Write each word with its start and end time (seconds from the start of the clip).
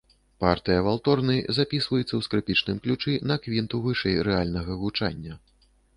Партыя 0.43 0.79
валторны 0.87 1.35
запісваецца 1.57 2.07
ў 2.15 2.21
скрыпічным 2.27 2.79
ключы 2.85 3.13
на 3.33 3.37
квінту 3.45 3.85
вышэй 3.85 4.17
рэальнага 4.29 4.71
гучання. 4.85 5.33